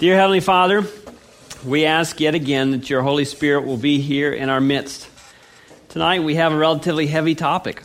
[0.00, 0.86] Dear Heavenly Father,
[1.62, 5.06] we ask yet again that your Holy Spirit will be here in our midst.
[5.90, 7.82] Tonight we have a relatively heavy topic,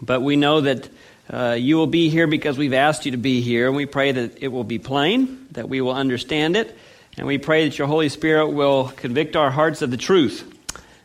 [0.00, 0.88] but we know that
[1.32, 4.10] uh, you will be here because we've asked you to be here, and we pray
[4.10, 6.76] that it will be plain, that we will understand it,
[7.16, 10.52] and we pray that your Holy Spirit will convict our hearts of the truth.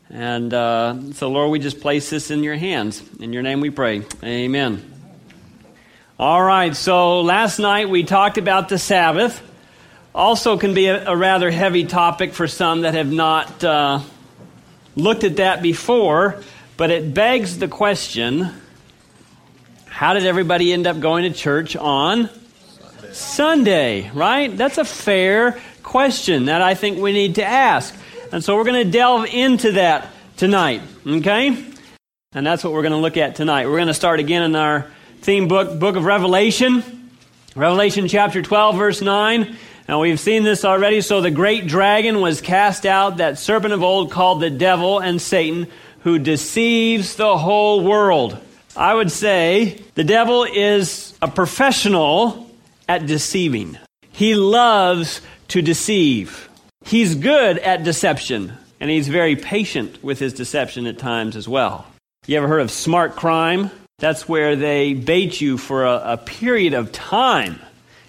[0.10, 3.04] And uh, so, Lord, we just place this in your hands.
[3.20, 4.02] In your name we pray.
[4.24, 4.84] Amen.
[6.18, 9.44] All right, so last night we talked about the Sabbath
[10.18, 14.00] also can be a, a, rather heavy topic for some that have not uh,
[14.96, 16.42] looked at that before,
[16.75, 18.50] but it begs the question
[19.86, 22.30] how did everybody end up going to church on
[23.11, 24.58] Sunday, Sunday right?
[24.58, 27.96] That's a fair question that I think we need to ask.
[28.32, 31.66] And so we're going to delve into that tonight, okay?
[32.34, 33.67] And that's what we're going to look at tonight.
[33.67, 34.88] We're going to start again in our
[35.22, 36.84] theme book, Book of Revelation.
[37.56, 39.58] Revelation chapter 12, verse 9.
[39.88, 41.00] Now we've seen this already.
[41.00, 45.21] So the great dragon was cast out, that serpent of old called the devil and
[45.21, 45.67] Satan,
[46.02, 48.38] who deceives the whole world.
[48.75, 52.52] I would say the devil is a professional
[52.88, 53.77] at deceiving.
[54.11, 56.49] He loves to deceive.
[56.83, 61.88] He's good at deception, and he's very patient with his deception at times as well.
[62.25, 63.72] You ever heard of smart crime?
[63.99, 67.59] That's where they bait you for a, a period of time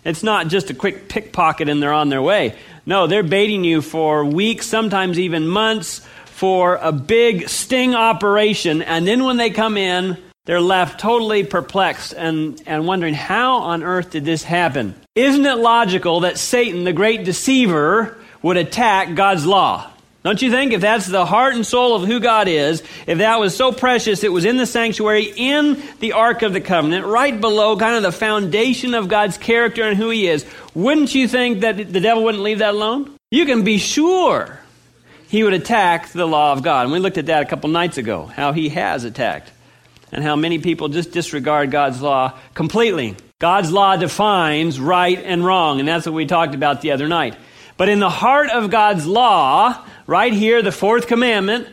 [0.08, 2.56] it's not just a quick pickpocket and they're on their way.
[2.86, 8.80] No, they're baiting you for weeks, sometimes even months, for a big sting operation.
[8.82, 13.82] And then when they come in, they're left totally perplexed and, and wondering, how on
[13.82, 14.94] earth did this happen?
[15.14, 19.90] Isn't it logical that Satan, the great deceiver, would attack God's law?
[20.28, 23.40] Don't you think if that's the heart and soul of who God is, if that
[23.40, 27.40] was so precious, it was in the sanctuary, in the Ark of the Covenant, right
[27.40, 31.60] below kind of the foundation of God's character and who He is, wouldn't you think
[31.60, 33.10] that the devil wouldn't leave that alone?
[33.30, 34.60] You can be sure
[35.28, 36.82] he would attack the law of God.
[36.82, 39.50] And we looked at that a couple nights ago, how he has attacked,
[40.12, 43.16] and how many people just disregard God's law completely.
[43.38, 47.34] God's law defines right and wrong, and that's what we talked about the other night.
[47.78, 51.68] But in the heart of God's law, right here, the fourth commandment,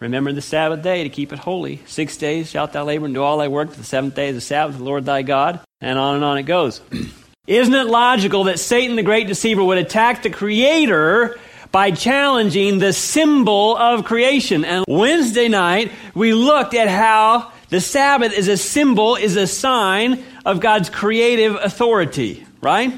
[0.00, 1.80] remember the Sabbath day to keep it holy.
[1.86, 3.72] Six days shalt thou labor and do all thy work.
[3.72, 5.60] The seventh day is the Sabbath of the Lord thy God.
[5.80, 6.82] And on and on it goes.
[7.46, 11.38] Isn't it logical that Satan, the great deceiver, would attack the Creator
[11.72, 14.64] by challenging the symbol of creation?
[14.64, 20.22] And Wednesday night, we looked at how the Sabbath is a symbol, is a sign
[20.44, 22.92] of God's creative authority, right?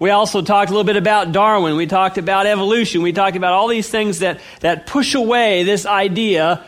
[0.00, 1.76] We also talked a little bit about Darwin.
[1.76, 3.02] We talked about evolution.
[3.02, 6.64] We talked about all these things that, that push away this idea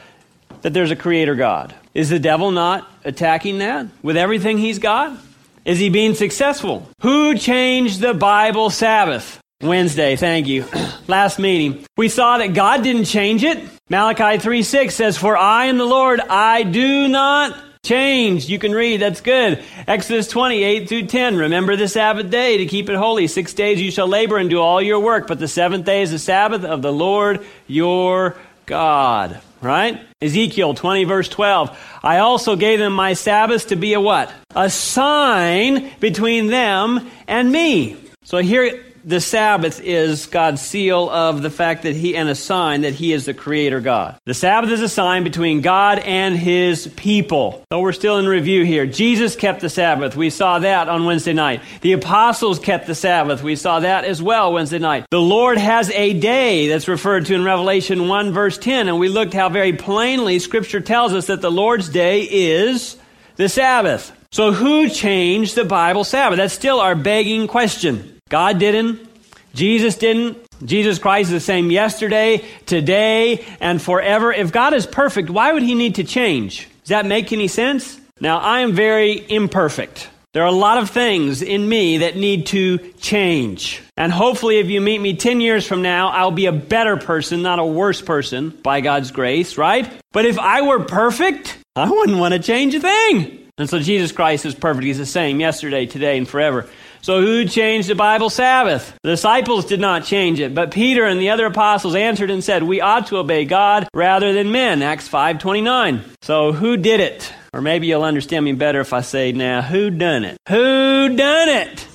[0.62, 1.74] that there's a creator God.
[1.92, 5.18] Is the devil not attacking that with everything he's got?
[5.64, 6.88] Is he being successful?
[7.00, 9.40] Who changed the Bible Sabbath?
[9.60, 10.64] Wednesday, thank you.
[11.08, 11.84] Last meeting.
[11.96, 13.58] We saw that God didn't change it.
[13.88, 18.48] Malachi 3 6 says, For I am the Lord, I do not Changed.
[18.48, 19.00] You can read.
[19.00, 19.62] That's good.
[19.86, 21.36] Exodus 28 through 10.
[21.36, 23.28] Remember the Sabbath day to keep it holy.
[23.28, 26.10] Six days you shall labor and do all your work, but the seventh day is
[26.10, 28.36] the Sabbath of the Lord your
[28.66, 29.40] God.
[29.60, 30.00] Right?
[30.20, 31.78] Ezekiel 20 verse 12.
[32.02, 34.32] I also gave them my Sabbaths to be a what?
[34.56, 37.96] A sign between them and me.
[38.24, 42.80] So here the Sabbath is God's seal of the fact that He, and a sign
[42.80, 44.18] that He is the Creator God.
[44.24, 47.62] The Sabbath is a sign between God and His people.
[47.70, 48.84] So we're still in review here.
[48.84, 50.16] Jesus kept the Sabbath.
[50.16, 51.62] We saw that on Wednesday night.
[51.82, 53.44] The apostles kept the Sabbath.
[53.44, 55.06] We saw that as well Wednesday night.
[55.10, 59.08] The Lord has a day that's referred to in Revelation 1 verse 10, and we
[59.08, 62.96] looked how very plainly Scripture tells us that the Lord's day is
[63.36, 64.10] the Sabbath.
[64.32, 66.38] So who changed the Bible Sabbath?
[66.38, 68.15] That's still our begging question.
[68.28, 69.08] God didn't.
[69.54, 70.38] Jesus didn't.
[70.64, 74.32] Jesus Christ is the same yesterday, today, and forever.
[74.32, 76.68] If God is perfect, why would he need to change?
[76.82, 78.00] Does that make any sense?
[78.20, 80.08] Now, I am very imperfect.
[80.32, 83.80] There are a lot of things in me that need to change.
[83.96, 87.42] And hopefully, if you meet me 10 years from now, I'll be a better person,
[87.42, 89.90] not a worse person, by God's grace, right?
[90.12, 93.50] But if I were perfect, I wouldn't want to change a thing.
[93.56, 94.84] And so Jesus Christ is perfect.
[94.84, 96.68] He's the same yesterday, today, and forever.
[97.06, 98.98] So who changed the Bible Sabbath?
[99.04, 102.64] The disciples did not change it, but Peter and the other apostles answered and said,
[102.64, 106.00] "We ought to obey God rather than men." Acts 5:29.
[106.22, 107.32] So who did it?
[107.52, 110.36] Or maybe you'll understand me better if I say, "Now, who done it?
[110.48, 111.86] Who done it?"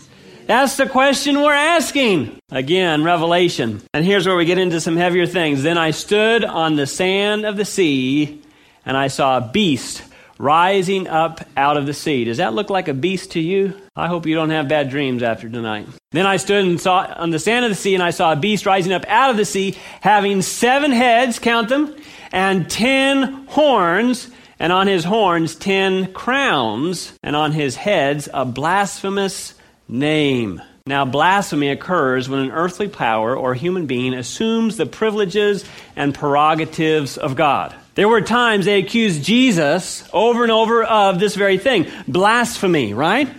[0.47, 2.37] That's the question we're asking.
[2.49, 3.81] Again, Revelation.
[3.93, 5.61] And here's where we get into some heavier things.
[5.61, 8.39] Then I stood on the sand of the sea,
[8.85, 10.03] and I saw a beast
[10.41, 12.23] rising up out of the sea.
[12.23, 13.79] Does that look like a beast to you?
[13.95, 15.87] I hope you don't have bad dreams after tonight.
[16.11, 18.35] Then I stood and saw on the sand of the sea, and I saw a
[18.35, 21.95] beast rising up out of the sea, having seven heads, count them,
[22.31, 29.53] and ten horns, and on his horns ten crowns, and on his heads a blasphemous
[29.87, 30.61] name.
[30.87, 35.63] Now, blasphemy occurs when an earthly power or human being assumes the privileges
[35.95, 37.75] and prerogatives of God.
[37.95, 43.29] There were times they accused Jesus over and over of this very thing blasphemy, right?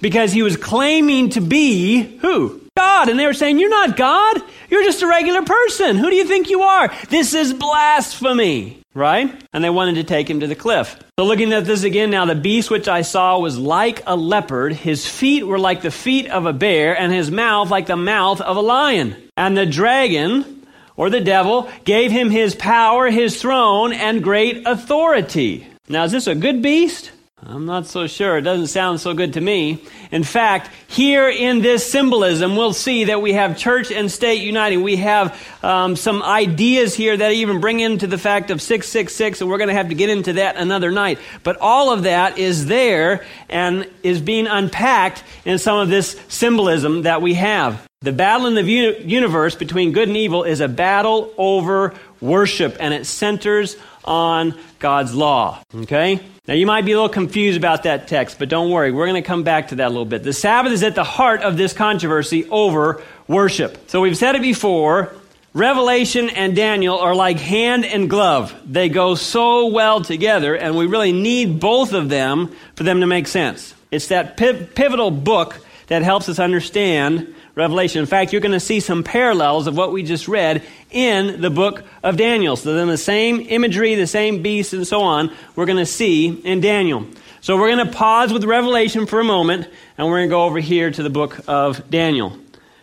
[0.00, 2.62] Because he was claiming to be who?
[2.76, 3.08] God.
[3.08, 4.42] And they were saying, You're not God.
[4.70, 5.96] You're just a regular person.
[5.96, 6.92] Who do you think you are?
[7.10, 9.30] This is blasphemy, right?
[9.52, 10.98] And they wanted to take him to the cliff.
[11.18, 14.72] So, looking at this again now, the beast which I saw was like a leopard.
[14.72, 18.40] His feet were like the feet of a bear, and his mouth like the mouth
[18.40, 19.16] of a lion.
[19.36, 20.61] And the dragon,
[21.02, 25.66] or the devil, gave him his power, his throne, and great authority.
[25.88, 27.10] Now, is this a good beast?
[27.44, 28.38] I'm not so sure.
[28.38, 29.82] It doesn't sound so good to me.
[30.12, 34.84] In fact, here in this symbolism, we'll see that we have church and state uniting.
[34.84, 39.50] We have um, some ideas here that even bring into the fact of 666, and
[39.50, 41.18] we're going to have to get into that another night.
[41.42, 47.02] But all of that is there and is being unpacked in some of this symbolism
[47.02, 47.88] that we have.
[48.02, 52.92] The battle in the universe between good and evil is a battle over worship, and
[52.92, 55.62] it centers on God's law.
[55.74, 56.20] Okay?
[56.48, 58.90] Now, you might be a little confused about that text, but don't worry.
[58.90, 60.24] We're going to come back to that a little bit.
[60.24, 63.88] The Sabbath is at the heart of this controversy over worship.
[63.88, 65.14] So, we've said it before
[65.54, 68.54] Revelation and Daniel are like hand and glove.
[68.64, 73.06] They go so well together, and we really need both of them for them to
[73.06, 73.74] make sense.
[73.90, 78.00] It's that pivotal book that helps us understand Revelation.
[78.00, 81.50] In fact, you're going to see some parallels of what we just read in the
[81.50, 82.56] book of Daniel.
[82.56, 86.28] So then the same imagery, the same beasts, and so on, we're going to see
[86.28, 87.06] in Daniel.
[87.42, 89.68] So we're going to pause with Revelation for a moment,
[89.98, 92.38] and we're going to go over here to the book of Daniel,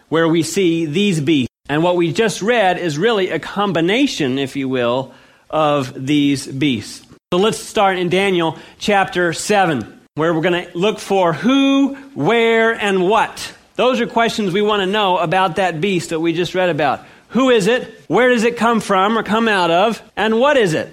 [0.10, 1.50] where we see these beasts.
[1.68, 5.14] And what we just read is really a combination, if you will,
[5.50, 7.08] of these beasts.
[7.32, 12.74] So let's start in Daniel chapter 7, where we're going to look for who, where,
[12.74, 16.54] and what those are questions we want to know about that beast that we just
[16.54, 17.06] read about.
[17.30, 18.04] Who is it?
[18.10, 20.04] Where does it come from or come out of?
[20.18, 20.92] And what is it?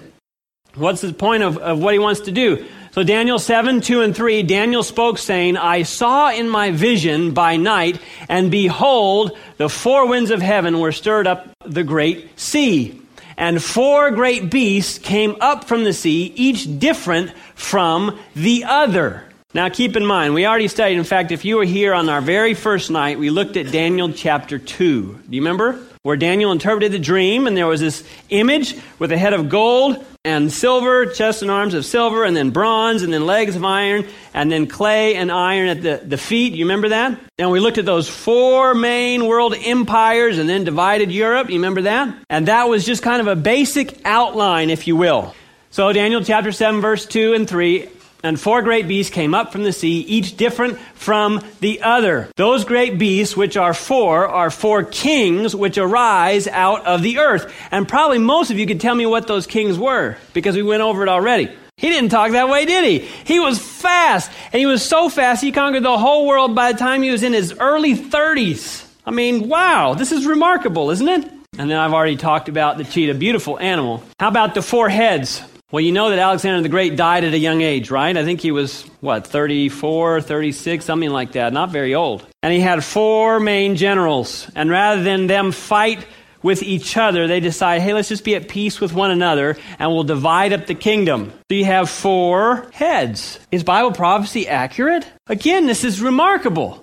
[0.73, 2.65] What's the point of, of what he wants to do?
[2.91, 7.57] So, Daniel 7, 2 and 3, Daniel spoke, saying, I saw in my vision by
[7.57, 7.99] night,
[8.29, 13.01] and behold, the four winds of heaven were stirred up the great sea.
[13.35, 19.26] And four great beasts came up from the sea, each different from the other.
[19.53, 20.97] Now, keep in mind, we already studied.
[20.97, 24.11] In fact, if you were here on our very first night, we looked at Daniel
[24.11, 25.03] chapter 2.
[25.03, 25.79] Do you remember?
[26.03, 30.05] Where Daniel interpreted the dream, and there was this image with a head of gold
[30.25, 34.05] and silver, chest and arms of silver, and then bronze, and then legs of iron,
[34.33, 36.51] and then clay and iron at the, the feet.
[36.51, 37.17] You remember that?
[37.39, 41.49] And we looked at those four main world empires and then divided Europe.
[41.49, 42.13] You remember that?
[42.29, 45.33] And that was just kind of a basic outline, if you will.
[45.69, 47.87] So, Daniel chapter 7, verse 2 and 3
[48.23, 52.29] and four great beasts came up from the sea, each different from the other.
[52.35, 57.53] Those great beasts, which are four, are four kings which arise out of the earth.
[57.71, 60.81] And probably most of you could tell me what those kings were, because we went
[60.81, 61.51] over it already.
[61.77, 63.07] He didn't talk that way, did he?
[63.23, 64.31] He was fast.
[64.51, 67.21] And he was so fast, he conquered the whole world by the time he was
[67.21, 68.83] in his early 30s.
[69.05, 71.31] I mean, wow, this is remarkable, isn't it?
[71.57, 74.03] And then I've already talked about the cheetah, beautiful animal.
[74.19, 75.41] How about the four heads?
[75.69, 78.15] Well, you know that Alexander the Great died at a young age, right?
[78.15, 82.25] I think he was, what, 34, 36, something like that, not very old.
[82.41, 84.49] And he had four main generals.
[84.55, 86.05] And rather than them fight
[86.41, 89.91] with each other, they decide, hey, let's just be at peace with one another and
[89.91, 91.33] we'll divide up the kingdom.
[91.51, 93.37] So you have four heads.
[93.51, 95.05] Is Bible prophecy accurate?
[95.27, 96.81] Again, this is remarkable.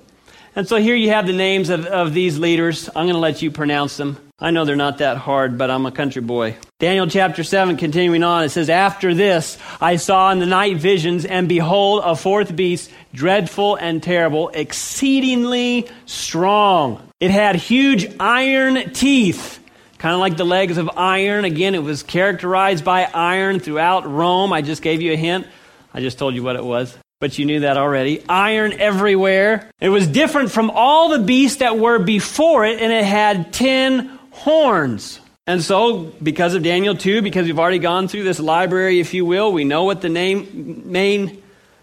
[0.55, 2.89] And so here you have the names of, of these leaders.
[2.89, 4.19] I'm going to let you pronounce them.
[4.41, 6.57] I know they're not that hard, but I'm a country boy.
[6.81, 11.25] Daniel chapter 7, continuing on, it says, After this I saw in the night visions,
[11.25, 17.09] and behold, a fourth beast, dreadful and terrible, exceedingly strong.
[17.21, 19.61] It had huge iron teeth,
[19.99, 21.45] kind of like the legs of iron.
[21.45, 24.53] Again, it was characterized by iron throughout Rome.
[24.53, 25.47] I just gave you a hint.
[25.93, 28.23] I just told you what it was but you knew that already.
[28.29, 29.71] Iron everywhere.
[29.81, 34.14] It was different from all the beasts that were before it, and it had ten
[34.35, 35.21] horns.
[35.47, 39.25] And so, because of Daniel 2, because we've already gone through this library, if you
[39.25, 41.43] will, we know what the name, main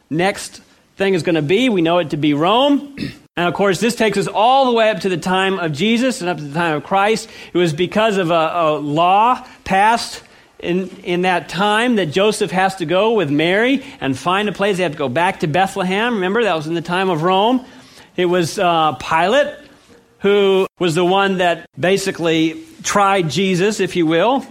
[0.09, 0.61] next
[0.97, 1.69] thing is going to be.
[1.69, 2.95] We know it to be Rome.
[3.37, 6.19] And of course, this takes us all the way up to the time of Jesus
[6.19, 7.29] and up to the time of Christ.
[7.53, 10.21] It was because of a, a law passed
[10.59, 14.77] in, in that time that Joseph has to go with Mary and find a place.
[14.77, 16.15] They have to go back to Bethlehem.
[16.15, 17.65] Remember, that was in the time of Rome.
[18.17, 19.60] It was uh, Pilate
[20.21, 24.45] who was the one that basically tried Jesus, if you will.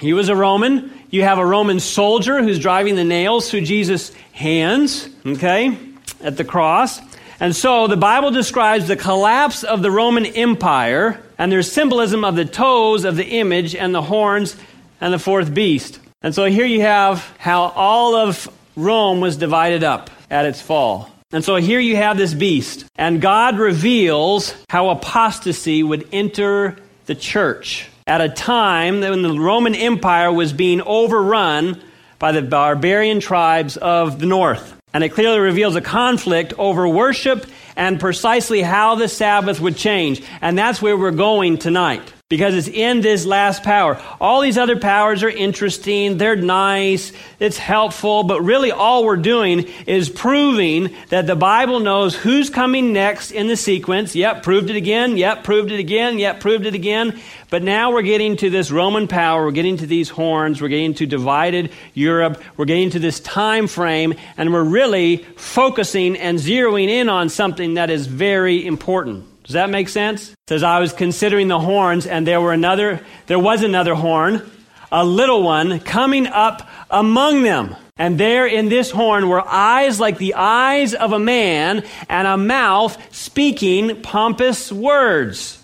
[0.00, 0.92] He was a Roman.
[1.10, 5.76] You have a Roman soldier who's driving the nails through Jesus' hands, okay,
[6.22, 7.00] at the cross.
[7.40, 12.36] And so the Bible describes the collapse of the Roman Empire, and there's symbolism of
[12.36, 14.56] the toes of the image and the horns
[15.00, 15.98] and the fourth beast.
[16.22, 21.10] And so here you have how all of Rome was divided up at its fall.
[21.36, 27.14] And so here you have this beast, and God reveals how apostasy would enter the
[27.14, 31.78] church at a time when the Roman Empire was being overrun
[32.18, 34.80] by the barbarian tribes of the north.
[34.94, 37.44] And it clearly reveals a conflict over worship
[37.76, 40.22] and precisely how the Sabbath would change.
[40.40, 42.14] And that's where we're going tonight.
[42.28, 44.02] Because it's in this last power.
[44.20, 49.68] All these other powers are interesting, they're nice, it's helpful, but really all we're doing
[49.86, 54.16] is proving that the Bible knows who's coming next in the sequence.
[54.16, 57.20] Yep, proved it again, yep, proved it again, yep, proved it again.
[57.48, 60.94] But now we're getting to this Roman power, we're getting to these horns, we're getting
[60.94, 66.88] to divided Europe, we're getting to this time frame, and we're really focusing and zeroing
[66.88, 69.35] in on something that is very important.
[69.46, 70.32] Does that make sense?
[70.32, 74.42] It says I was considering the horns, and there were another there was another horn,
[74.90, 77.76] a little one, coming up among them.
[77.96, 82.36] And there in this horn were eyes like the eyes of a man, and a
[82.36, 85.62] mouth speaking pompous words.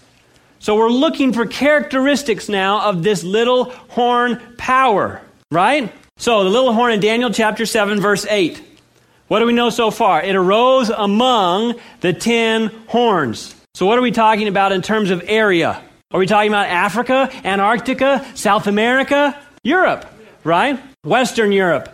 [0.61, 5.21] So we're looking for characteristics now of this little horn power,
[5.51, 5.93] right?
[6.19, 8.63] So the little horn in Daniel chapter 7, verse 8.
[9.27, 10.23] What do we know so far?
[10.23, 13.57] It arose among the ten horns.
[13.75, 15.83] So what are we talking about in terms of area?
[16.11, 20.05] Are we talking about Africa, Antarctica, South America, Europe,
[20.45, 20.79] right?
[21.05, 21.89] Western Europe.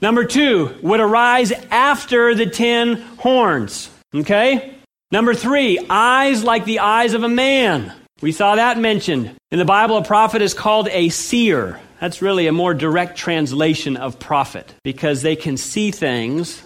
[0.00, 3.90] Number two, would arise after the ten horns.
[4.14, 4.74] Okay?
[5.12, 7.92] Number three, eyes like the eyes of a man.
[8.22, 9.36] We saw that mentioned.
[9.50, 11.78] In the Bible, a prophet is called a seer.
[12.00, 16.62] That's really a more direct translation of prophet because they can see things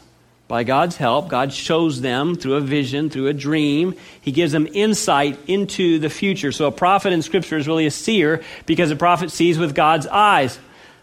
[0.55, 1.27] by God's help.
[1.27, 3.97] God shows them through a vision, through a dream.
[4.21, 6.53] He gives them insight into the future.
[6.53, 10.07] So a prophet in Scripture is really a seer because a prophet sees with God's
[10.07, 10.57] eyes.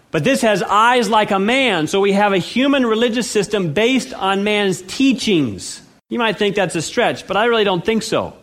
[0.09, 1.87] But this has eyes like a man.
[1.87, 5.81] So we have a human religious system based on man's teachings.
[6.07, 8.33] You might think that's a stretch, but I really don't think so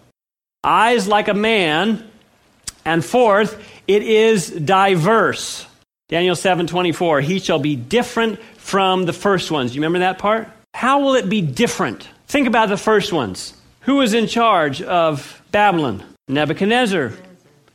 [0.63, 2.05] eyes like a man,
[2.85, 5.65] and fourth, it is diverse.
[6.11, 9.75] Daniel 7:24, he shall be different from the first ones.
[9.75, 10.51] You remember that part?
[10.79, 12.07] How will it be different?
[12.29, 13.53] Think about the first ones.
[13.81, 16.05] Who was in charge of Babylon?
[16.29, 17.15] Nebuchadnezzar.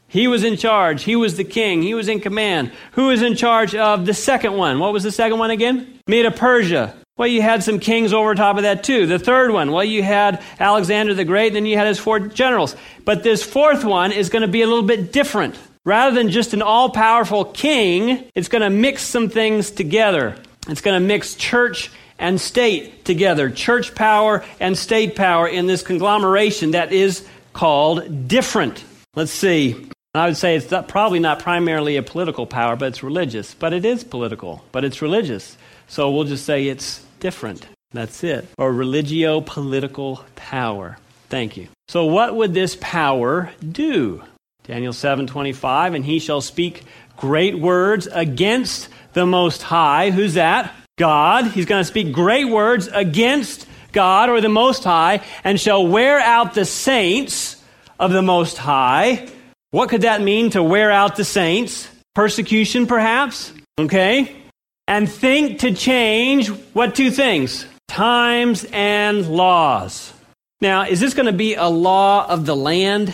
[0.07, 1.03] He was in charge.
[1.03, 1.81] He was the king.
[1.81, 2.71] He was in command.
[2.93, 4.79] Who was in charge of the second one?
[4.79, 5.99] What was the second one again?
[6.07, 6.95] Medo Persia.
[7.17, 9.05] Well, you had some kings over top of that too.
[9.05, 12.21] The third one, well, you had Alexander the Great, and then you had his four
[12.21, 12.73] generals.
[13.03, 15.59] But this fourth one is going to be a little bit different.
[15.83, 20.37] Rather than just an all powerful king, it's going to mix some things together.
[20.69, 21.91] It's going to mix church
[22.23, 28.81] and state together, church power and state power in this conglomeration that is called different.
[29.13, 29.89] Let's see.
[30.15, 33.53] I would say it's not, probably not primarily a political power, but it's religious.
[33.53, 35.57] But it is political, but it's religious.
[35.87, 37.67] So we'll just say it's different.
[37.91, 38.47] That's it.
[38.57, 40.97] Or religio political power.
[41.27, 41.67] Thank you.
[41.89, 44.23] So what would this power do?
[44.63, 46.83] Daniel 7:25 and he shall speak
[47.17, 50.11] great words against the most high.
[50.11, 50.73] Who's that?
[50.97, 51.47] God.
[51.47, 56.19] He's going to speak great words against God or the most high and shall wear
[56.19, 57.61] out the saints
[57.99, 59.27] of the most high.
[59.71, 61.87] What could that mean to wear out the saints?
[62.13, 63.53] Persecution perhaps?
[63.79, 64.43] Okay?
[64.87, 67.65] and think to change what two things?
[67.87, 70.13] Times and laws.
[70.61, 73.13] Now, is this going to be a law of the land?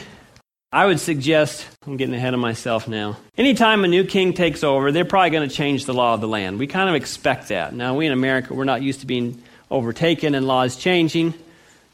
[0.72, 3.18] I would suggest, I'm getting ahead of myself now.
[3.36, 6.28] Anytime a new king takes over, they're probably going to change the law of the
[6.28, 6.60] land.
[6.60, 7.74] We kind of expect that.
[7.74, 11.34] Now, we in America, we're not used to being overtaken and laws changing,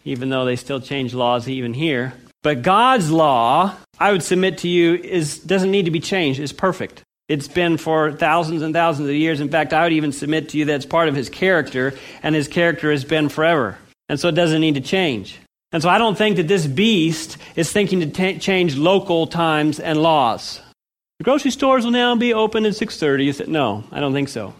[0.03, 2.13] even though they still change laws even here.
[2.44, 6.41] But God's law, I would submit to you, is, doesn't need to be changed.
[6.41, 7.01] It's perfect.
[7.29, 9.39] It's been for thousands and thousands of years.
[9.39, 12.36] In fact, I would even submit to you that it's part of his character, and
[12.36, 13.77] his character has been forever.
[14.10, 15.39] And so it doesn't need to change.
[15.75, 19.77] And so I don't think that this beast is thinking to t- change local times
[19.77, 20.62] and laws.
[21.17, 23.46] The grocery stores will now be open at 6:30.
[23.50, 24.53] No, I don't think so.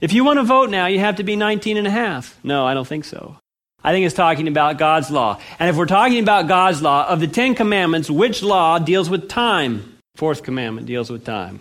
[0.00, 2.38] If you want to vote now, you have to be 19 and a half.
[2.44, 3.36] No, I don't think so.
[3.82, 5.40] I think it's talking about God's law.
[5.58, 9.28] And if we're talking about God's law, of the 10 commandments, which law deals with
[9.28, 9.98] time?
[10.14, 11.58] Fourth commandment deals with time.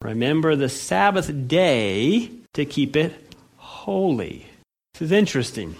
[0.00, 3.12] Remember the Sabbath day to keep it
[3.58, 4.46] holy.
[4.94, 5.76] This is interesting.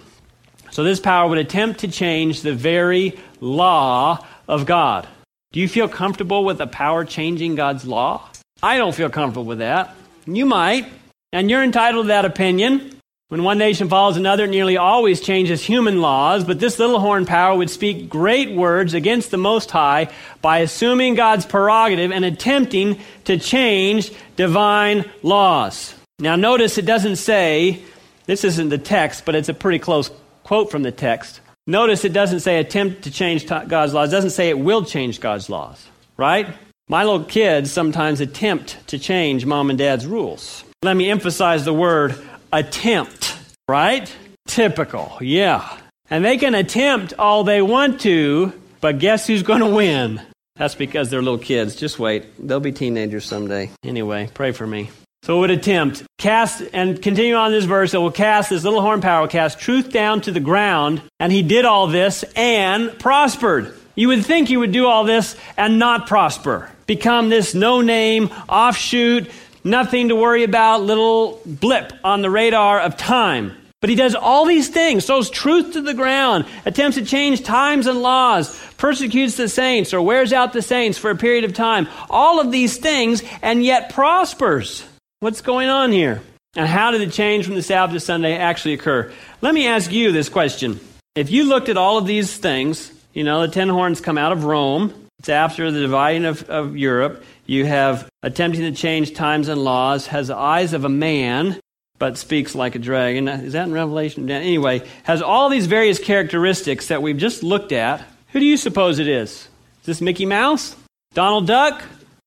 [0.71, 5.07] So, this power would attempt to change the very law of God.
[5.51, 8.29] Do you feel comfortable with the power changing God's law?
[8.61, 9.95] I don't feel comfortable with that.
[10.25, 10.85] You might,
[11.33, 12.99] and you're entitled to that opinion.
[13.29, 17.27] When one nation follows another, it nearly always changes human laws, but this little horn
[17.27, 20.09] power would speak great words against the Most High
[20.41, 25.93] by assuming God's prerogative and attempting to change divine laws.
[26.17, 27.83] Now, notice it doesn't say,
[28.25, 30.09] this isn't the text, but it's a pretty close
[30.49, 31.41] quote from the text.
[31.67, 35.19] Notice it doesn't say attempt to change God's laws, it doesn't say it will change
[35.19, 35.87] God's laws,
[36.17, 36.47] right?
[36.87, 40.63] My little kids sometimes attempt to change mom and dad's rules.
[40.81, 42.15] Let me emphasize the word
[42.51, 43.37] attempt,
[43.67, 44.11] right?
[44.47, 45.77] Typical, yeah.
[46.09, 48.51] And they can attempt all they want to,
[48.81, 50.19] but guess who's going to win?
[50.55, 51.75] That's because they're little kids.
[51.75, 52.25] Just wait.
[52.39, 53.69] They'll be teenagers someday.
[53.83, 54.89] Anyway, pray for me.
[55.23, 58.81] So it would attempt, cast, and continue on this verse, it will cast, this little
[58.81, 62.97] horn power will cast truth down to the ground, and he did all this and
[62.97, 63.73] prospered.
[63.95, 66.71] You would think he would do all this and not prosper.
[66.87, 69.29] Become this no name, offshoot,
[69.63, 73.55] nothing to worry about little blip on the radar of time.
[73.81, 77.87] But he does all these things, throws truth to the ground, attempts to change times
[77.87, 81.87] and laws, persecutes the saints or wears out the saints for a period of time.
[82.09, 84.83] All of these things, and yet prospers.
[85.21, 86.21] What's going on here?
[86.55, 89.11] And how did the change from the Sabbath to Sunday actually occur?
[89.41, 90.79] Let me ask you this question.
[91.13, 94.31] If you looked at all of these things, you know, the ten horns come out
[94.31, 97.21] of Rome, it's after the dividing of, of Europe.
[97.45, 101.59] You have attempting to change times and laws, has the eyes of a man,
[101.97, 103.27] but speaks like a dragon.
[103.27, 104.31] Is that in Revelation?
[104.31, 108.01] Anyway, has all these various characteristics that we've just looked at.
[108.29, 109.49] Who do you suppose it is?
[109.81, 110.77] Is this Mickey Mouse?
[111.13, 111.83] Donald Duck?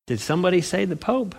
[0.06, 1.34] Did somebody say the Pope?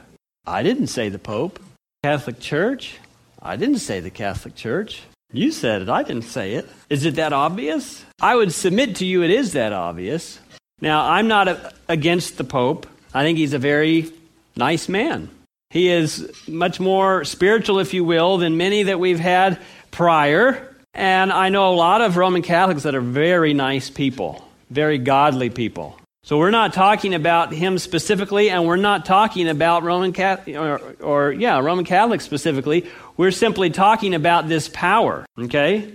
[0.45, 1.59] I didn't say the Pope.
[2.03, 2.97] Catholic Church?
[3.41, 5.03] I didn't say the Catholic Church.
[5.31, 5.89] You said it.
[5.89, 6.69] I didn't say it.
[6.89, 8.03] Is it that obvious?
[8.21, 10.39] I would submit to you it is that obvious.
[10.81, 12.87] Now, I'm not a, against the Pope.
[13.13, 14.11] I think he's a very
[14.55, 15.29] nice man.
[15.69, 19.59] He is much more spiritual, if you will, than many that we've had
[19.91, 20.75] prior.
[20.93, 25.49] And I know a lot of Roman Catholics that are very nice people, very godly
[25.49, 25.97] people.
[26.25, 30.79] So we're not talking about him specifically, and we're not talking about Roman Catholic, or,
[31.01, 32.89] or, yeah, Roman Catholics specifically.
[33.17, 35.25] We're simply talking about this power.
[35.37, 35.93] Okay.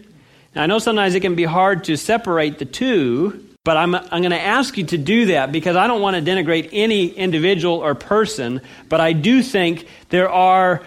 [0.54, 4.20] Now, I know sometimes it can be hard to separate the two, but I'm, I'm
[4.20, 7.76] going to ask you to do that because I don't want to denigrate any individual
[7.76, 8.60] or person,
[8.90, 10.82] but I do think there are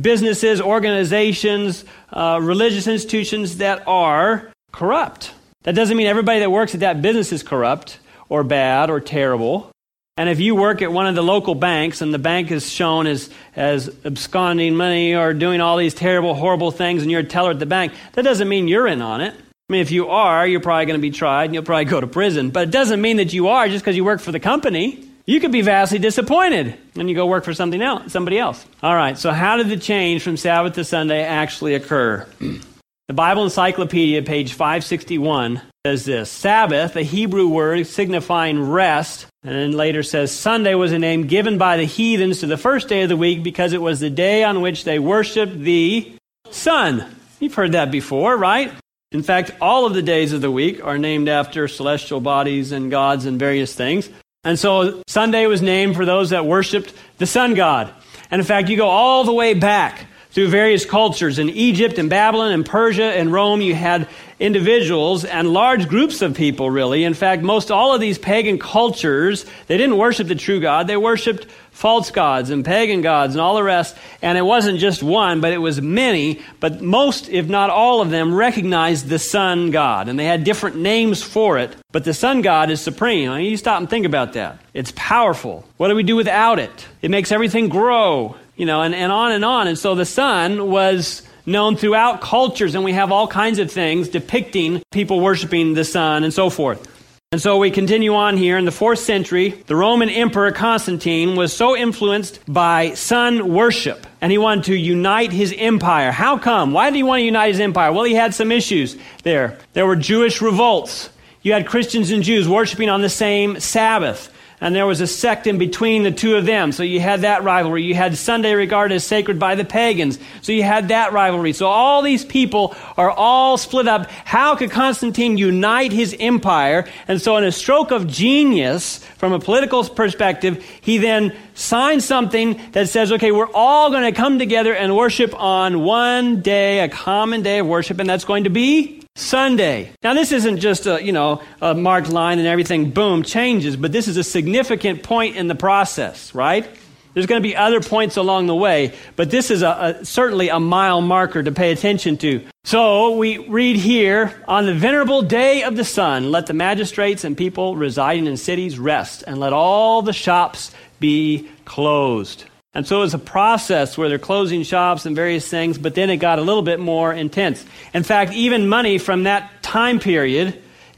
[0.00, 5.34] businesses, organizations, uh, religious institutions that are corrupt.
[5.62, 8.00] That doesn't mean everybody that works at that business is corrupt
[8.32, 9.70] or bad or terrible.
[10.16, 13.06] And if you work at one of the local banks and the bank is shown
[13.06, 17.50] as, as absconding money or doing all these terrible, horrible things and you're a teller
[17.50, 19.34] at the bank, that doesn't mean you're in on it.
[19.34, 22.00] I mean, if you are, you're probably going to be tried and you'll probably go
[22.00, 22.48] to prison.
[22.48, 25.06] But it doesn't mean that you are just because you work for the company.
[25.26, 28.64] You could be vastly disappointed and you go work for something else, somebody else.
[28.82, 32.26] All right, so how did the change from Sabbath to Sunday actually occur?
[32.40, 39.72] the Bible Encyclopedia, page 561, says this Sabbath, a Hebrew word signifying rest, and then
[39.72, 43.08] later says Sunday was a name given by the heathens to the first day of
[43.08, 46.14] the week because it was the day on which they worshiped the
[46.50, 47.04] sun.
[47.40, 48.72] You've heard that before, right?
[49.10, 52.88] In fact, all of the days of the week are named after celestial bodies and
[52.88, 54.08] gods and various things.
[54.44, 57.92] And so Sunday was named for those that worshiped the sun god.
[58.30, 61.38] And in fact, you go all the way back through various cultures.
[61.38, 64.08] In Egypt and Babylon and Persia and Rome, you had
[64.42, 67.04] individuals and large groups of people, really.
[67.04, 70.88] In fact, most all of these pagan cultures, they didn't worship the true God.
[70.88, 73.96] They worshiped false gods and pagan gods and all the rest.
[74.20, 76.42] And it wasn't just one, but it was many.
[76.58, 80.08] But most, if not all of them, recognized the sun god.
[80.08, 81.74] And they had different names for it.
[81.92, 83.30] But the sun god is supreme.
[83.30, 84.58] I mean, you stop and think about that.
[84.74, 85.64] It's powerful.
[85.76, 86.88] What do we do without it?
[87.00, 89.68] It makes everything grow, you know, and, and on and on.
[89.68, 94.08] And so the sun was known throughout cultures, and we have all kinds of things
[94.08, 96.88] depicting people worshiping the sun and so forth.
[97.32, 98.58] And so we continue on here.
[98.58, 104.30] In the fourth century, the Roman Emperor Constantine was so influenced by sun worship, and
[104.30, 106.12] he wanted to unite his empire.
[106.12, 106.72] How come?
[106.72, 107.90] Why did he want to unite his empire?
[107.90, 109.58] Well, he had some issues there.
[109.72, 111.08] There were Jewish revolts.
[111.40, 114.31] You had Christians and Jews worshiping on the same Sabbath.
[114.62, 116.70] And there was a sect in between the two of them.
[116.70, 117.82] So you had that rivalry.
[117.82, 120.20] You had Sunday regarded as sacred by the pagans.
[120.40, 121.52] So you had that rivalry.
[121.52, 124.08] So all these people are all split up.
[124.08, 126.88] How could Constantine unite his empire?
[127.08, 132.60] And so in a stroke of genius, from a political perspective, he then signs something
[132.70, 136.88] that says, okay, we're all going to come together and worship on one day, a
[136.88, 139.92] common day of worship, and that's going to be Sunday.
[140.02, 143.92] Now, this isn't just a, you know, a marked line and everything, boom, changes, but
[143.92, 146.68] this is a significant point in the process, right?
[147.12, 150.48] There's going to be other points along the way, but this is a, a, certainly
[150.48, 152.42] a mile marker to pay attention to.
[152.64, 157.36] So we read here on the venerable day of the sun, let the magistrates and
[157.36, 162.44] people residing in cities rest, and let all the shops be closed.
[162.74, 166.08] And so it was a process where they're closing shops and various things, but then
[166.08, 167.64] it got a little bit more intense.
[167.92, 170.48] In fact, even money from that time period,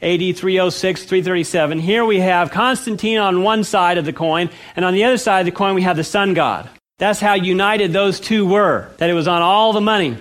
[0.01, 4.93] AD 306, 337, here we have Constantine on one side of the coin, and on
[4.93, 6.69] the other side of the coin we have the sun god.
[6.97, 10.17] That's how united those two were, that it was on all the money.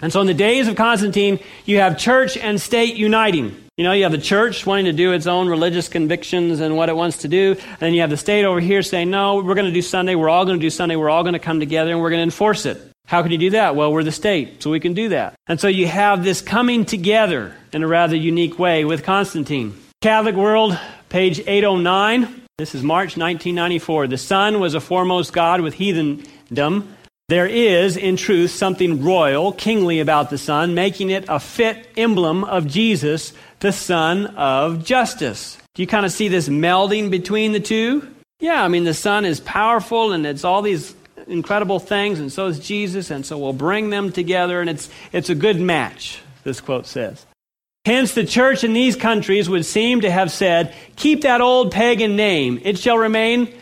[0.00, 3.65] And so in the days of Constantine, you have church and state uniting.
[3.78, 6.88] You know, you have the church wanting to do its own religious convictions and what
[6.88, 7.56] it wants to do.
[7.60, 10.14] And then you have the state over here saying, no, we're going to do Sunday.
[10.14, 10.96] We're all going to do Sunday.
[10.96, 12.80] We're all going to come together and we're going to enforce it.
[13.04, 13.76] How can you do that?
[13.76, 15.34] Well, we're the state, so we can do that.
[15.46, 19.74] And so you have this coming together in a rather unique way with Constantine.
[20.00, 20.78] Catholic World,
[21.10, 22.44] page 809.
[22.56, 24.06] This is March 1994.
[24.06, 26.86] The sun was a foremost god with heathendom.
[27.28, 32.44] There is, in truth, something royal, kingly about the sun, making it a fit emblem
[32.44, 35.58] of Jesus the Sun of Justice.
[35.74, 38.06] Do you kind of see this melding between the two?
[38.38, 40.94] Yeah, I mean, the Son is powerful and it's all these
[41.26, 45.30] incredible things, and so is Jesus, and so we'll bring them together, and it's, it's
[45.30, 47.26] a good match, this quote says.
[47.84, 52.16] Hence, the church in these countries would seem to have said, Keep that old pagan
[52.16, 53.52] name, it shall remain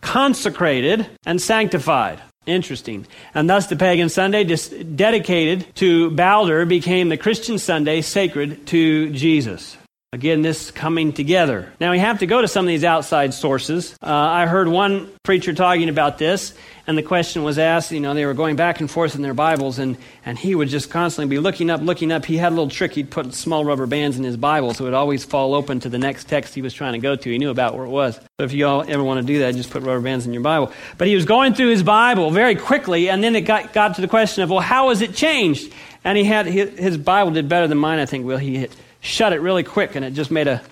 [0.00, 2.20] consecrated and sanctified.
[2.48, 3.06] Interesting.
[3.34, 9.76] And thus the pagan Sunday, dedicated to Balder, became the Christian Sunday sacred to Jesus.
[10.14, 11.70] Again, this coming together.
[11.78, 13.94] Now, we have to go to some of these outside sources.
[14.02, 16.54] Uh, I heard one preacher talking about this,
[16.86, 19.34] and the question was asked, you know, they were going back and forth in their
[19.34, 22.24] Bibles, and, and he would just constantly be looking up, looking up.
[22.24, 22.94] He had a little trick.
[22.94, 25.90] He'd put small rubber bands in his Bible, so it would always fall open to
[25.90, 27.30] the next text he was trying to go to.
[27.30, 28.18] He knew about where it was.
[28.38, 30.42] But if you all ever want to do that, just put rubber bands in your
[30.42, 30.72] Bible.
[30.96, 34.00] But he was going through his Bible very quickly, and then it got, got to
[34.00, 35.70] the question of, well, how has it changed?
[36.02, 38.38] And he had, his, Bible did better than mine, I think, Will.
[38.38, 38.68] He
[39.08, 40.62] shut it really quick, and it just made a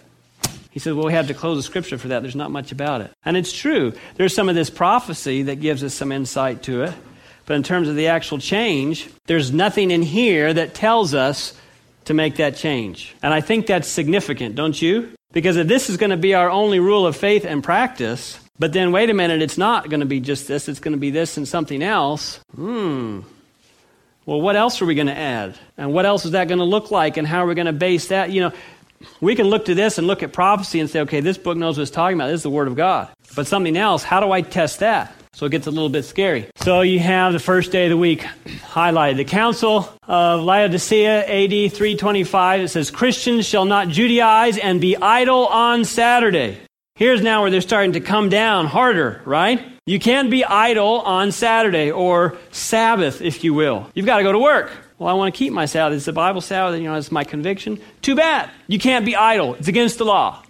[0.76, 2.20] he says, Well, we have to close the scripture for that.
[2.20, 3.10] There's not much about it.
[3.24, 3.94] And it's true.
[4.16, 6.92] There's some of this prophecy that gives us some insight to it.
[7.46, 11.54] But in terms of the actual change, there's nothing in here that tells us
[12.04, 13.16] to make that change.
[13.22, 15.12] And I think that's significant, don't you?
[15.32, 18.74] Because if this is going to be our only rule of faith and practice, but
[18.74, 21.10] then wait a minute, it's not going to be just this, it's going to be
[21.10, 22.38] this and something else.
[22.54, 23.20] Hmm.
[24.26, 25.56] Well, what else are we going to add?
[25.78, 27.16] And what else is that going to look like?
[27.16, 28.30] And how are we going to base that?
[28.30, 28.52] You know,
[29.20, 31.78] we can look to this and look at prophecy and say, okay, this book knows
[31.78, 32.26] what it's talking about.
[32.26, 33.08] This is the Word of God.
[33.36, 35.14] But something else, how do I test that?
[35.32, 36.46] So it gets a little bit scary.
[36.56, 39.18] So you have the first day of the week highlighted.
[39.18, 45.46] The Council of Laodicea, AD 325, it says, Christians shall not Judaize and be idle
[45.46, 46.58] on Saturday.
[46.96, 49.62] Here's now where they're starting to come down harder, right?
[49.88, 53.88] You can't be idle on Saturday or Sabbath, if you will.
[53.94, 54.72] You've got to go to work.
[54.98, 55.94] Well, I want to keep my Sabbath.
[55.94, 57.80] It's the Bible Sabbath, you know, it's my conviction.
[58.02, 58.50] Too bad.
[58.66, 59.54] You can't be idle.
[59.54, 60.42] It's against the law.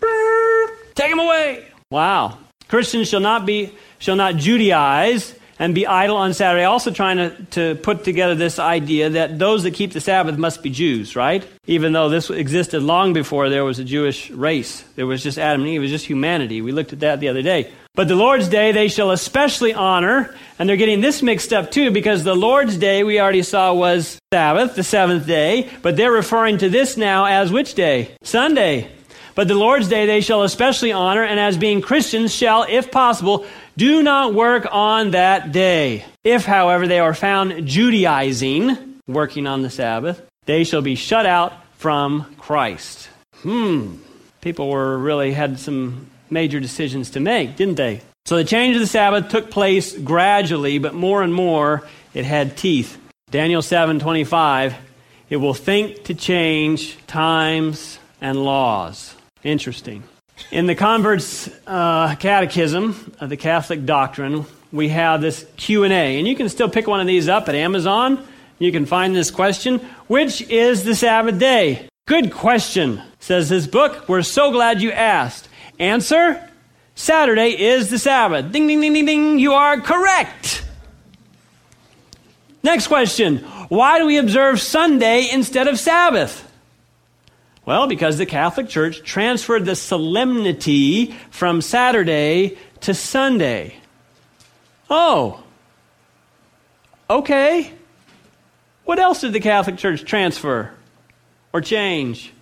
[0.95, 1.67] Take them away.
[1.91, 2.39] Wow.
[2.69, 6.65] Christians shall not be, shall not Judaize and be idle on Saturday.
[6.65, 10.63] Also trying to, to put together this idea that those that keep the Sabbath must
[10.63, 11.47] be Jews, right?
[11.67, 14.83] Even though this existed long before there was a Jewish race.
[14.95, 15.81] There was just Adam and Eve.
[15.81, 16.63] It was just humanity.
[16.63, 17.71] We looked at that the other day.
[17.97, 21.91] But the Lord's Day they shall especially honor, and they're getting this mixed up too,
[21.91, 26.59] because the Lord's Day we already saw was Sabbath, the seventh day, but they're referring
[26.59, 28.15] to this now as which day?
[28.23, 28.91] Sunday.
[29.35, 33.47] But the Lord's Day they shall especially honor, and as being Christians shall, if possible,
[33.79, 36.05] do not work on that day.
[36.23, 41.55] If, however, they are found Judaizing, working on the Sabbath, they shall be shut out
[41.79, 43.09] from Christ.
[43.37, 43.97] Hmm.
[44.43, 48.01] People were really had some major decisions to make, didn't they?
[48.25, 52.57] So the change of the Sabbath took place gradually, but more and more it had
[52.57, 52.99] teeth.
[53.31, 54.75] Daniel 7:25,
[55.31, 59.15] it will think to change times and laws.
[59.45, 60.03] Interesting.
[60.51, 66.37] In the converts uh, catechism of the Catholic doctrine, we have this Q&A, and you
[66.37, 68.27] can still pick one of these up at Amazon.
[68.59, 71.89] You can find this question, which is the Sabbath day?
[72.07, 74.09] Good question, says this book.
[74.09, 75.49] We're so glad you asked.
[75.79, 76.49] Answer
[76.95, 78.51] Saturday is the Sabbath.
[78.51, 79.39] Ding, ding, ding, ding, ding.
[79.39, 80.65] You are correct.
[82.63, 86.43] Next question Why do we observe Sunday instead of Sabbath?
[87.65, 93.75] Well, because the Catholic Church transferred the solemnity from Saturday to Sunday.
[94.89, 95.43] Oh,
[97.11, 97.73] okay.
[98.85, 100.73] What else did the Catholic Church transfer
[101.53, 102.33] or change?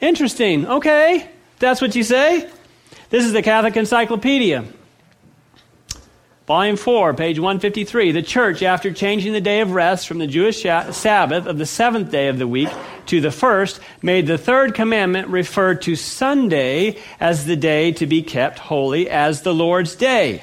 [0.00, 0.66] Interesting.
[0.66, 1.30] Okay.
[1.62, 2.50] That's what you say?
[3.10, 4.64] This is the Catholic Encyclopedia.
[6.48, 8.10] Volume 4, page 153.
[8.10, 12.10] The church, after changing the day of rest from the Jewish Sabbath of the seventh
[12.10, 12.68] day of the week
[13.06, 18.22] to the first, made the third commandment refer to Sunday as the day to be
[18.22, 20.42] kept holy as the Lord's day.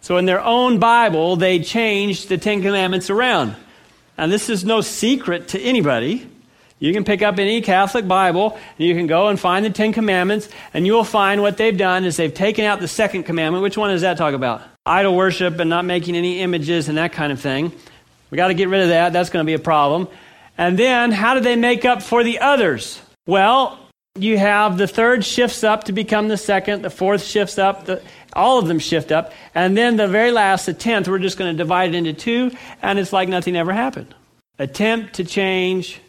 [0.00, 3.54] So in their own Bible, they changed the Ten Commandments around.
[4.18, 6.28] And this is no secret to anybody.
[6.82, 9.92] You can pick up any Catholic Bible, and you can go and find the Ten
[9.92, 13.62] Commandments, and you will find what they've done is they've taken out the second commandment.
[13.62, 14.62] Which one does that talk about?
[14.84, 17.70] Idol worship and not making any images and that kind of thing.
[18.32, 19.12] We got to get rid of that.
[19.12, 20.08] That's going to be a problem.
[20.58, 23.00] And then, how do they make up for the others?
[23.28, 23.78] Well,
[24.18, 28.02] you have the third shifts up to become the second, the fourth shifts up, the,
[28.32, 31.52] all of them shift up, and then the very last, the tenth, we're just going
[31.52, 32.50] to divide it into two,
[32.82, 34.12] and it's like nothing ever happened.
[34.58, 36.00] Attempt to change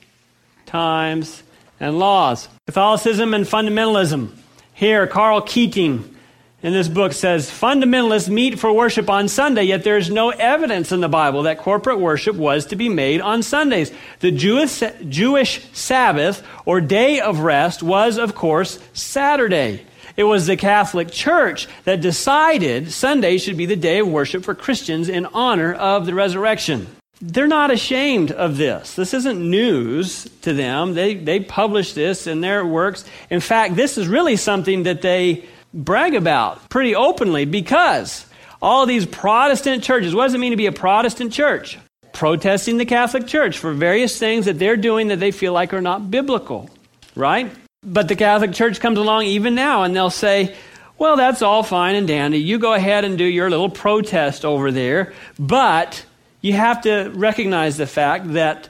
[0.65, 1.43] times,
[1.79, 2.47] and laws.
[2.65, 4.31] Catholicism and fundamentalism.
[4.73, 6.15] Here, Karl Keating
[6.63, 10.93] in this book says fundamentalists meet for worship on Sunday, yet there is no evidence
[10.93, 13.91] in the Bible that corporate worship was to be made on Sundays.
[14.21, 19.85] The Jewish, Jewish Sabbath or day of rest was, of course, Saturday.
[20.15, 24.55] It was the Catholic Church that decided Sunday should be the day of worship for
[24.55, 26.87] Christians in honor of the resurrection
[27.25, 28.95] they're not ashamed of this.
[28.95, 30.93] This isn't news to them.
[30.93, 33.05] They, they publish this in their works.
[33.29, 38.25] In fact, this is really something that they brag about pretty openly because
[38.61, 41.79] all these Protestant churches, what does it mean to be a Protestant church?
[42.11, 45.81] Protesting the Catholic Church for various things that they're doing that they feel like are
[45.81, 46.69] not biblical,
[47.15, 47.49] right?
[47.83, 50.55] But the Catholic Church comes along even now and they'll say,
[50.97, 52.39] well, that's all fine and dandy.
[52.39, 56.05] You go ahead and do your little protest over there, but
[56.43, 58.69] you have to recognize the fact that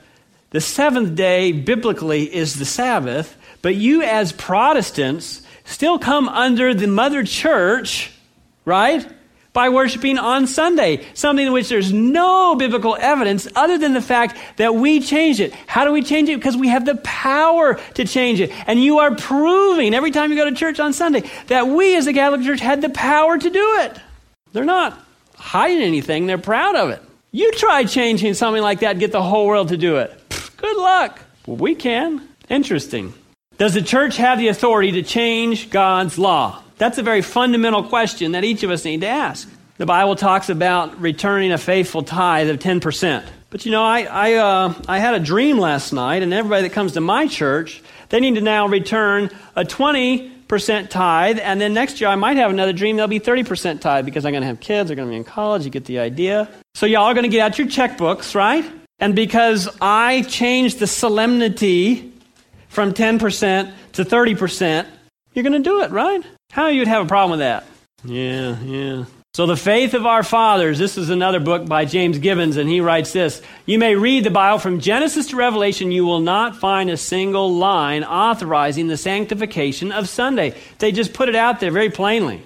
[0.52, 6.86] the seventh day biblically is the Sabbath, but you as Protestants still come under the
[6.86, 8.12] mother church,
[8.64, 9.06] right?
[9.54, 14.38] By worshiping on Sunday, something in which there's no biblical evidence other than the fact
[14.58, 15.52] that we change it.
[15.66, 16.36] How do we change it?
[16.36, 18.52] Because we have the power to change it.
[18.68, 22.06] And you are proving every time you go to church on Sunday that we as
[22.06, 24.00] the Catholic Church had the power to do it.
[24.52, 25.00] They're not
[25.36, 27.02] hiding anything, they're proud of it.
[27.36, 30.16] You try changing something like that get the whole world to do it.
[30.56, 31.20] Good luck.
[31.48, 32.30] Well, we can.
[32.48, 33.12] Interesting.
[33.58, 36.62] Does the church have the authority to change God's law?
[36.78, 39.50] That's a very fundamental question that each of us need to ask.
[39.78, 43.26] The Bible talks about returning a faithful tithe of 10%.
[43.50, 46.74] But you know, I, I, uh, I had a dream last night, and everybody that
[46.74, 51.74] comes to my church, they need to now return a 20 percent tithe, and then
[51.74, 52.96] next year I might have another dream.
[52.96, 54.90] There'll be 30% tithe because I'm going to have kids.
[54.90, 55.66] They're going to be in college.
[55.66, 56.50] You get the idea.
[56.76, 58.66] So y'all are going to get out your checkbooks, right?
[59.00, 62.14] And because I changed the solemnity
[62.70, 64.88] from 10% to 30%,
[65.34, 66.24] you're going to do it, right?
[66.52, 67.66] How you'd have a problem with that?
[68.04, 69.06] Yeah, yeah.
[69.36, 72.82] So, the faith of our fathers, this is another book by James Gibbons, and he
[72.82, 76.88] writes this You may read the Bible from Genesis to Revelation, you will not find
[76.92, 80.54] a single line authorizing the sanctification of Sunday.
[80.78, 82.44] They just put it out there very plainly.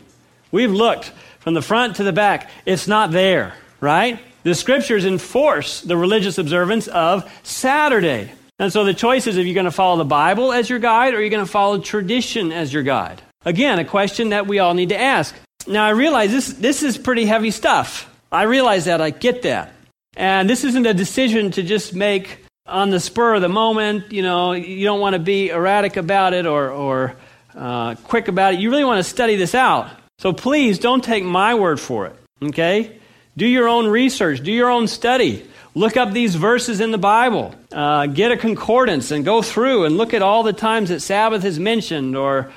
[0.50, 4.18] We've looked from the front to the back, it's not there, right?
[4.44, 8.32] The scriptures enforce the religious observance of Saturday.
[8.60, 11.16] And so the choice is if you're going to follow the Bible as your guide
[11.16, 13.22] or you're going to follow tradition as your guide.
[13.44, 15.36] Again, a question that we all need to ask.
[15.68, 18.10] Now, I realize this, this is pretty heavy stuff.
[18.32, 19.02] I realize that.
[19.02, 19.74] I get that.
[20.16, 24.12] And this isn't a decision to just make on the spur of the moment.
[24.12, 27.16] You know, you don't want to be erratic about it or, or
[27.56, 28.60] uh, quick about it.
[28.60, 29.90] You really want to study this out.
[30.20, 32.16] So please don't take my word for it.
[32.42, 33.00] Okay?
[33.36, 35.48] Do your own research, do your own study.
[35.76, 37.54] Look up these verses in the Bible.
[37.72, 41.46] Uh, get a concordance and go through and look at all the times that Sabbath
[41.46, 42.52] is mentioned or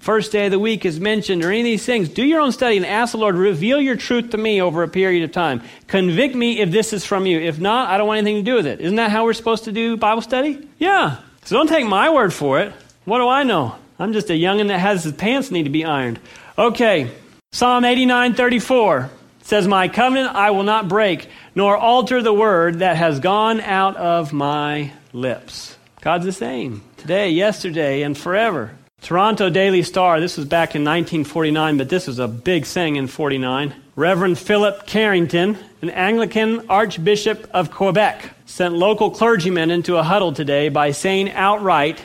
[0.00, 2.52] first day of the week is mentioned or any of these things, do your own
[2.52, 5.62] study and ask the Lord, reveal your truth to me over a period of time.
[5.86, 7.40] Convict me if this is from you.
[7.40, 8.80] If not, I don't want anything to do with it.
[8.80, 10.68] Isn't that how we're supposed to do Bible study?
[10.78, 11.18] Yeah.
[11.44, 12.72] So don't take my word for it.
[13.04, 13.76] What do I know?
[13.98, 16.20] I'm just a youngin' that has his pants need to be ironed.
[16.56, 17.10] Okay.
[17.52, 19.10] Psalm 89 34
[19.42, 23.96] says, My covenant I will not break, nor alter the word that has gone out
[23.96, 25.76] of my lips.
[26.00, 28.72] God's the same today, yesterday, and forever.
[29.02, 33.08] Toronto Daily Star, this was back in 1949, but this was a big thing in
[33.08, 33.74] 49.
[33.96, 40.68] Reverend Philip Carrington, an Anglican Archbishop of Quebec, sent local clergymen into a huddle today
[40.68, 42.00] by saying outright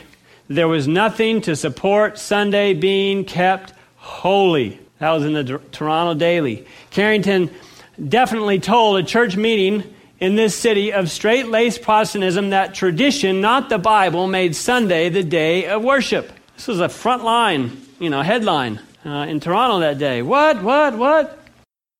[0.48, 4.80] there was nothing to support Sunday being kept holy.
[4.98, 6.66] That was in the Toronto Daily.
[6.90, 7.48] Carrington
[8.08, 9.84] definitely told a church meeting
[10.18, 15.22] in this city of straight laced Protestantism that tradition, not the Bible, made Sunday the
[15.22, 16.32] day of worship.
[16.58, 20.22] This was a front line, you know, headline uh, in Toronto that day.
[20.22, 21.38] What, what, what?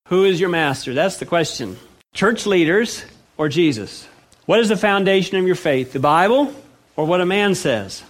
[0.08, 0.94] Who is your master?
[0.94, 1.78] That's the question.
[2.12, 3.04] Church leaders
[3.36, 4.08] or Jesus?
[4.46, 5.92] What is the foundation of your faith?
[5.92, 6.52] The Bible
[6.96, 8.02] or what a man says?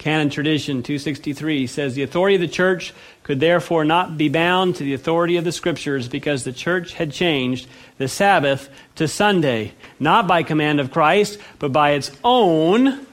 [0.00, 4.82] Canon Tradition 263 says the authority of the church could therefore not be bound to
[4.82, 10.26] the authority of the scriptures because the church had changed the Sabbath to Sunday, not
[10.26, 13.06] by command of Christ, but by its own,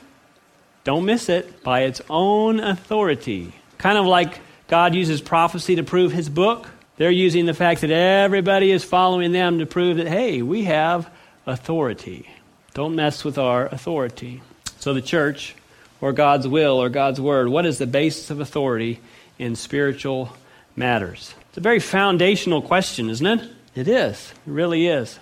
[0.84, 3.54] don't miss it, by its own authority.
[3.78, 6.68] Kind of like God uses prophecy to prove his book.
[6.98, 11.10] They're using the fact that everybody is following them to prove that, hey, we have
[11.46, 12.30] authority.
[12.74, 14.42] Don't mess with our authority.
[14.80, 15.56] So the church
[16.02, 17.50] or God's will or God's word?
[17.50, 19.00] What is the basis of authority
[19.38, 20.36] in spiritual
[20.76, 21.34] matters?
[21.50, 23.50] It's a very foundational question, isn't it?
[23.76, 24.34] It is.
[24.48, 25.20] It really is.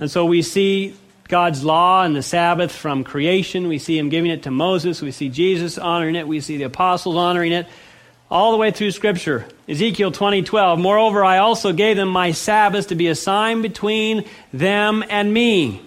[0.00, 0.94] And so we see
[1.28, 3.68] God's law and the Sabbath from creation.
[3.68, 5.02] We see Him giving it to Moses.
[5.02, 6.26] We see Jesus honoring it.
[6.26, 7.66] We see the apostles honoring it.
[8.30, 9.46] All the way through Scripture.
[9.68, 10.78] Ezekiel 20, 12.
[10.78, 15.82] Moreover, I also gave them my Sabbath to be a sign between them and me.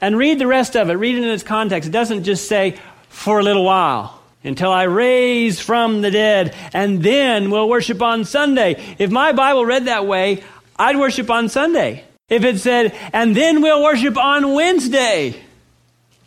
[0.00, 0.94] And read the rest of it.
[0.94, 1.88] Read it in its context.
[1.88, 2.78] It doesn't just say,
[3.12, 8.24] for a little while until I raise from the dead, and then we'll worship on
[8.24, 8.96] Sunday.
[8.98, 10.42] If my Bible read that way,
[10.76, 12.04] I'd worship on Sunday.
[12.32, 15.38] If it said, and then we'll worship on Wednesday,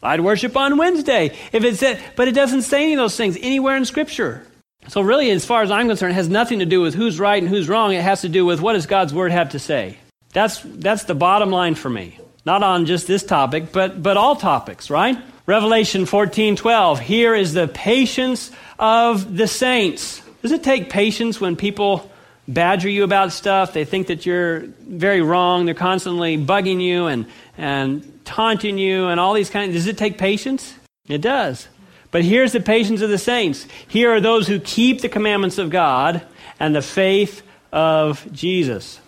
[0.03, 1.35] I'd worship on Wednesday.
[1.51, 4.45] If it said, but it doesn't say any of those things anywhere in Scripture.
[4.87, 7.41] So, really, as far as I'm concerned, it has nothing to do with who's right
[7.41, 7.91] and who's wrong.
[7.91, 9.97] It has to do with what does God's Word have to say.
[10.31, 12.19] That's, that's the bottom line for me.
[12.45, 15.17] Not on just this topic, but, but all topics, right?
[15.47, 20.21] Revelation 14:12 Here is the patience of the saints.
[20.43, 22.11] Does it take patience when people
[22.47, 23.73] badger you about stuff?
[23.73, 25.65] They think that you're very wrong.
[25.65, 27.25] They're constantly bugging you and,
[27.57, 29.73] and taunting you and all these kinds.
[29.73, 30.73] Does it take patience?
[31.07, 31.67] It does.
[32.11, 33.67] But here's the patience of the saints.
[33.87, 36.25] Here are those who keep the commandments of God
[36.59, 38.99] and the faith of Jesus.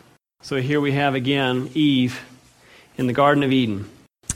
[0.41, 2.21] So here we have again Eve
[2.97, 3.89] in the Garden of Eden.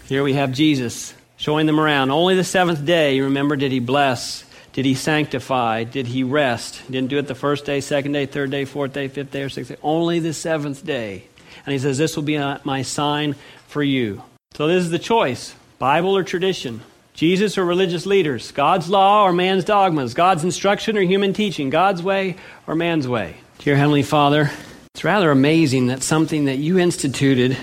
[0.05, 2.11] Here we have Jesus showing them around.
[2.11, 4.45] Only the seventh day, remember, did he bless?
[4.73, 5.83] Did he sanctify?
[5.83, 6.81] Did he rest?
[6.89, 9.49] Didn't do it the first day, second day, third day, fourth day, fifth day, or
[9.49, 9.77] sixth day.
[9.83, 11.25] Only the seventh day.
[11.65, 13.35] And he says, This will be my sign
[13.67, 14.23] for you.
[14.53, 16.81] So this is the choice Bible or tradition?
[17.13, 18.51] Jesus or religious leaders?
[18.51, 20.13] God's law or man's dogmas?
[20.13, 21.69] God's instruction or human teaching?
[21.69, 23.35] God's way or man's way?
[23.59, 24.49] Dear Heavenly Father,
[24.93, 27.57] it's rather amazing that something that you instituted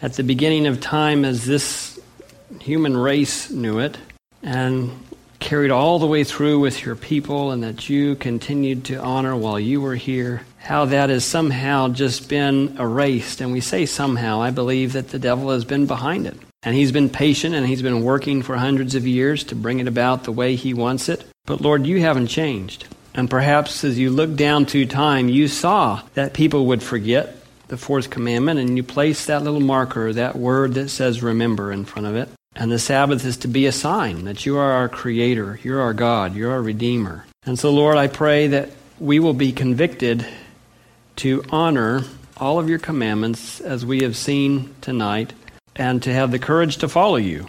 [0.00, 1.98] at the beginning of time as this
[2.60, 3.98] human race knew it
[4.42, 4.90] and
[5.40, 9.58] carried all the way through with your people and that you continued to honor while
[9.58, 13.40] you were here, how that has somehow just been erased.
[13.40, 16.36] And we say somehow, I believe that the devil has been behind it.
[16.62, 19.88] And he's been patient and he's been working for hundreds of years to bring it
[19.88, 21.24] about the way he wants it.
[21.46, 22.86] But Lord, you haven't changed.
[23.14, 27.34] And perhaps as you look down through time, you saw that people would forget
[27.68, 31.84] the fourth commandment and you place that little marker, that word that says remember in
[31.84, 32.28] front of it.
[32.56, 35.94] And the Sabbath is to be a sign that you are our Creator, you're our
[35.94, 37.24] God, you're our Redeemer.
[37.46, 40.26] And so, Lord, I pray that we will be convicted
[41.16, 42.02] to honor
[42.36, 45.32] all of your commandments as we have seen tonight
[45.76, 47.46] and to have the courage to follow you.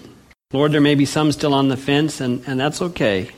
[0.53, 3.31] Lord, there may be some still on the fence, and, and that's okay.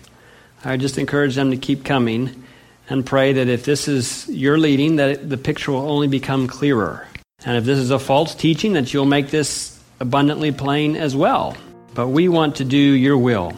[0.66, 2.44] I just encourage them to keep coming
[2.90, 7.08] and pray that if this is your leading, that the picture will only become clearer.
[7.46, 11.56] And if this is a false teaching, that you'll make this abundantly plain as well.
[11.94, 13.54] But we want to do your will.